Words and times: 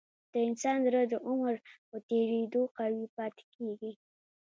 د 0.31 0.33
انسان 0.47 0.77
زړه 0.85 1.01
د 1.11 1.13
عمر 1.27 1.53
په 1.89 1.97
تیریدو 2.09 2.61
قوي 2.77 3.05
پاتې 3.15 3.43
کېږي. 3.55 3.91